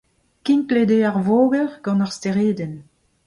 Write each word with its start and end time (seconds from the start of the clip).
Kinklet 0.45 0.89
eo 0.95 1.03
ar 1.09 1.19
voger 1.27 1.69
gant 1.83 2.03
ur 2.05 2.11
steredenn. 2.17 2.75